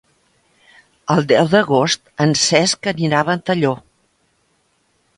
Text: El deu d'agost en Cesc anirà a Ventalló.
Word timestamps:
El 1.15 1.21
deu 1.33 1.51
d'agost 1.51 2.11
en 2.27 2.35
Cesc 2.47 2.93
anirà 2.95 3.23
a 3.23 3.31
Ventalló. 3.31 3.79